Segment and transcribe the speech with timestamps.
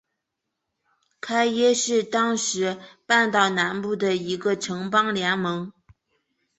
[1.21, 5.71] 伽倻是当时半岛南部的一个城邦联盟。